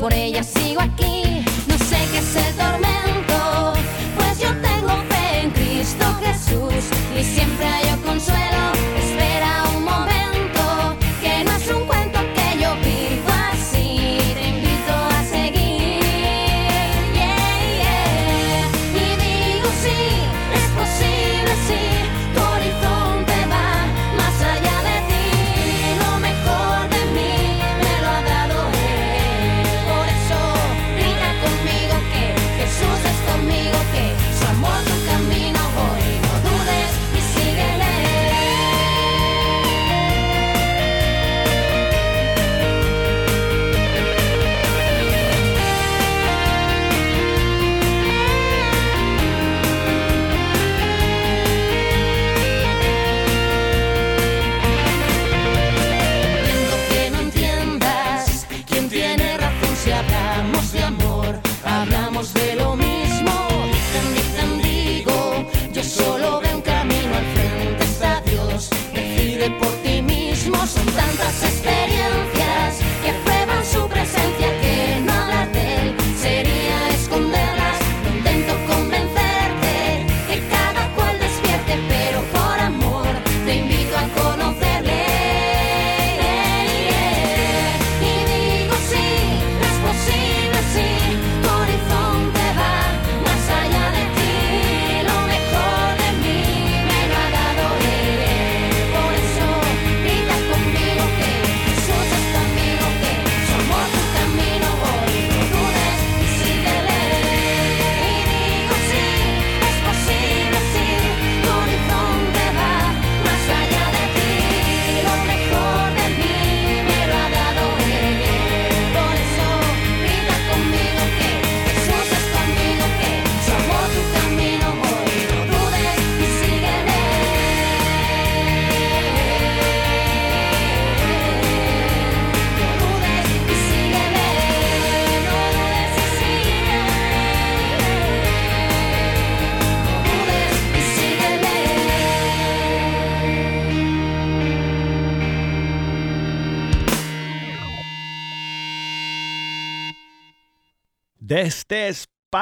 por 0.00 0.14
ella 0.14 0.42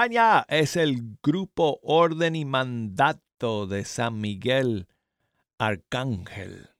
España 0.08 0.46
es 0.48 0.76
el 0.76 1.02
grupo 1.22 1.80
Orden 1.82 2.34
y 2.34 2.46
Mandato 2.46 3.66
de 3.66 3.84
San 3.84 4.18
Miguel 4.18 4.86
Arcángel. 5.58 6.70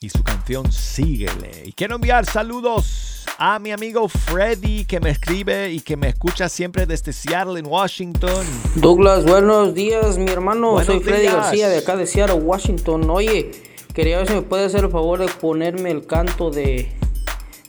Y 0.00 0.08
su 0.08 0.24
canción 0.24 0.72
Síguele. 0.72 1.64
Y 1.66 1.72
quiero 1.72 1.96
enviar 1.96 2.24
saludos 2.24 3.26
a 3.36 3.58
mi 3.58 3.70
amigo 3.70 4.08
Freddy 4.08 4.86
que 4.86 4.98
me 4.98 5.10
escribe 5.10 5.70
y 5.70 5.80
que 5.80 5.98
me 5.98 6.08
escucha 6.08 6.48
siempre 6.48 6.86
desde 6.86 7.12
Seattle 7.12 7.60
en 7.60 7.66
Washington. 7.66 8.46
Douglas, 8.76 9.26
buenos 9.26 9.74
días, 9.74 10.16
mi 10.16 10.30
hermano. 10.30 10.70
Buenos 10.70 10.86
Soy 10.86 11.00
Freddy. 11.00 11.26
García 11.26 11.68
de 11.68 11.76
acá 11.76 11.96
de 11.96 12.06
Seattle, 12.06 12.36
Washington. 12.36 13.10
Oye, 13.10 13.50
quería 13.92 14.16
ver 14.16 14.26
si 14.26 14.32
me 14.32 14.42
puede 14.42 14.64
hacer 14.64 14.84
el 14.84 14.90
favor 14.90 15.18
de 15.18 15.28
ponerme 15.28 15.90
el 15.90 16.06
canto 16.06 16.50
de 16.50 16.90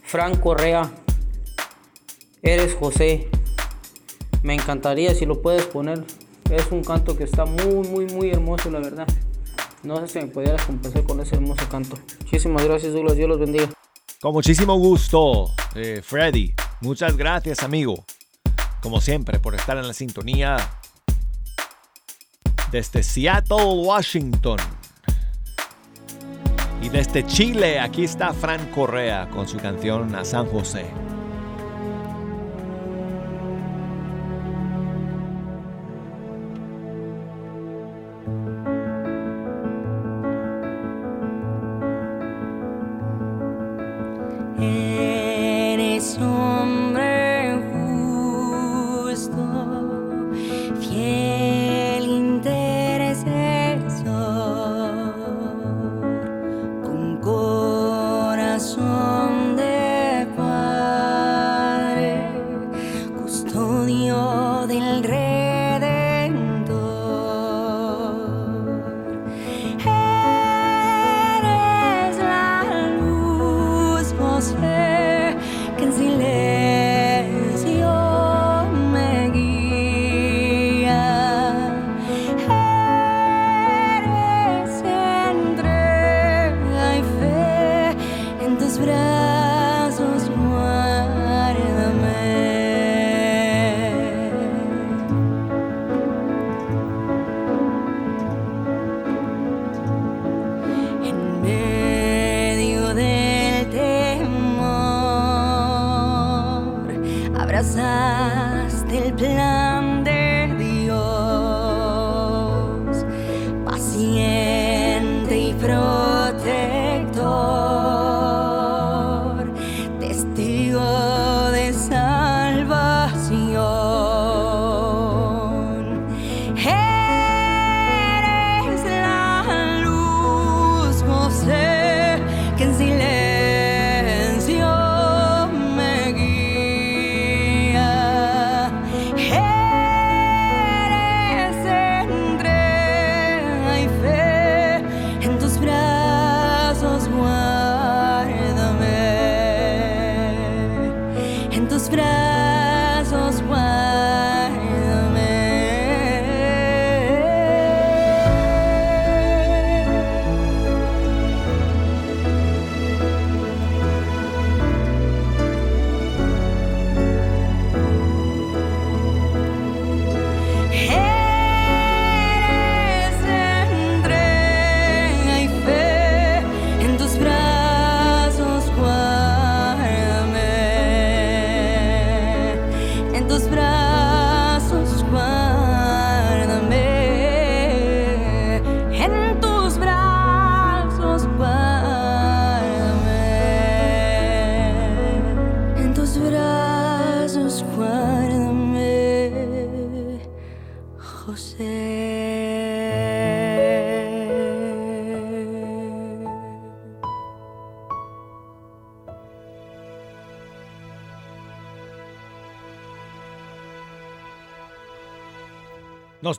Frank 0.03 0.39
Correa. 0.39 0.89
Eres 2.41 2.73
José. 2.75 3.29
Me 4.43 4.53
encantaría 4.53 5.13
si 5.13 5.25
lo 5.25 5.41
puedes 5.41 5.65
poner. 5.65 6.03
Es 6.49 6.71
un 6.71 6.83
canto 6.83 7.15
que 7.17 7.25
está 7.25 7.45
muy, 7.45 7.87
muy, 7.87 8.05
muy 8.07 8.29
hermoso, 8.31 8.71
la 8.71 8.79
verdad. 8.79 9.07
No 9.83 9.97
sé 9.97 10.07
si 10.07 10.19
me 10.19 10.27
pudieras 10.27 10.63
complacer 10.65 11.03
con 11.03 11.19
ese 11.19 11.35
hermoso 11.35 11.67
canto. 11.69 11.97
Muchísimas 12.21 12.63
gracias, 12.65 12.93
Douglas. 12.93 13.15
Dios 13.15 13.29
los 13.29 13.39
bendiga. 13.39 13.69
Con 14.21 14.33
muchísimo 14.33 14.77
gusto, 14.77 15.51
eh, 15.75 16.01
Freddy. 16.03 16.53
Muchas 16.81 17.15
gracias, 17.15 17.63
amigo. 17.63 18.03
Como 18.81 18.99
siempre, 18.99 19.39
por 19.39 19.55
estar 19.55 19.77
en 19.77 19.87
la 19.87 19.93
sintonía. 19.93 20.57
Desde 22.71 23.03
Seattle, 23.03 23.83
Washington. 23.83 24.57
Y 26.81 26.89
desde 26.89 27.25
Chile, 27.25 27.79
aquí 27.79 28.05
está 28.05 28.33
Fran 28.33 28.71
Correa 28.71 29.29
con 29.29 29.47
su 29.47 29.57
canción 29.57 30.15
A 30.15 30.23
San 30.23 30.45
José. 30.47 30.85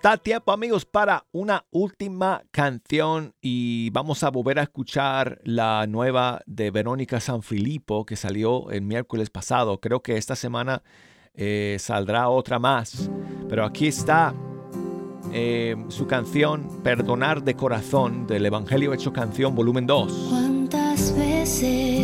Tiempo, 0.00 0.50
amigos, 0.50 0.86
para 0.86 1.26
una 1.30 1.66
última 1.70 2.42
canción 2.50 3.34
y 3.42 3.90
vamos 3.90 4.22
a 4.24 4.30
volver 4.30 4.58
a 4.58 4.62
escuchar 4.62 5.40
la 5.44 5.86
nueva 5.86 6.40
de 6.46 6.70
Verónica 6.70 7.20
Sanfilippo 7.20 8.06
que 8.06 8.16
salió 8.16 8.70
el 8.70 8.80
miércoles 8.80 9.28
pasado. 9.28 9.78
Creo 9.78 10.02
que 10.02 10.16
esta 10.16 10.36
semana 10.36 10.82
eh, 11.34 11.76
saldrá 11.78 12.30
otra 12.30 12.58
más. 12.58 13.10
Pero 13.48 13.64
aquí 13.64 13.88
está 13.88 14.34
eh, 15.32 15.76
su 15.88 16.06
canción 16.06 16.82
Perdonar 16.82 17.44
de 17.44 17.54
Corazón 17.54 18.26
del 18.26 18.46
Evangelio 18.46 18.94
Hecho 18.94 19.12
Canción, 19.12 19.54
volumen 19.54 19.86
2. 19.86 20.28
¿Cuántas 20.30 21.14
veces 21.14 21.99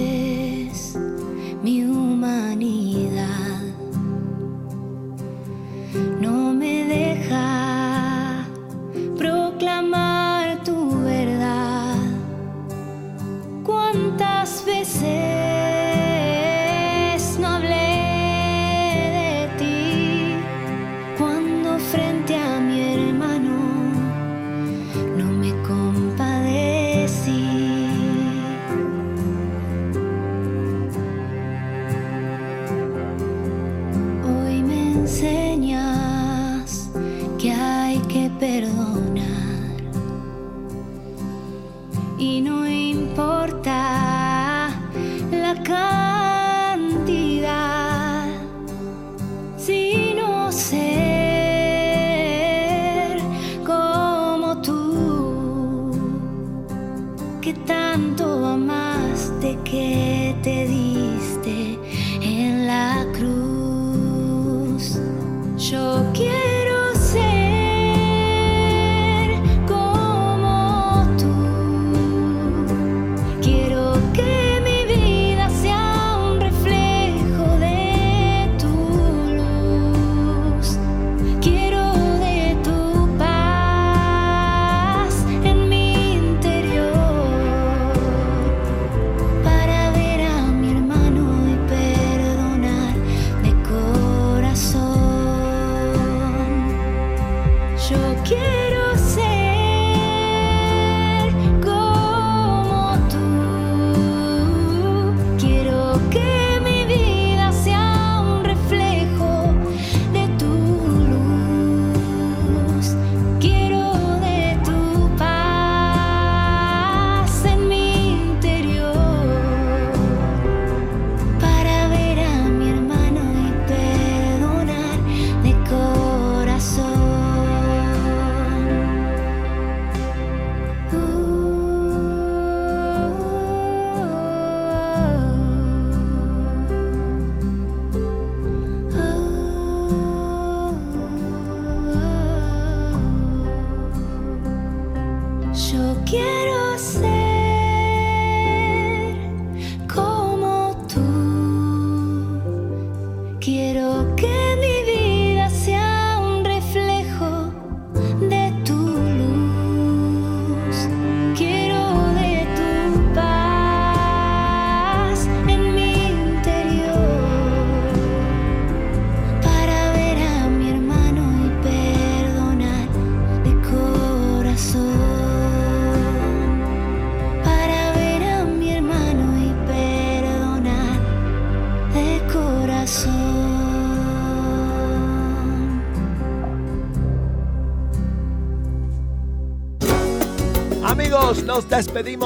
quiero 98.29 98.97
ser. 98.97 99.36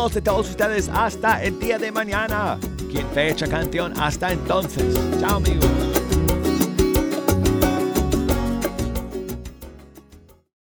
de 0.08 0.22
todos 0.22 0.48
ustedes 0.48 0.88
hasta 0.88 1.42
el 1.44 1.58
día 1.58 1.78
de 1.78 1.92
mañana. 1.92 2.58
Quien 2.90 3.06
fecha 3.10 3.46
canción 3.46 3.92
hasta 4.00 4.32
entonces. 4.32 4.98
Chao 5.20 5.36
amigos. 5.36 5.89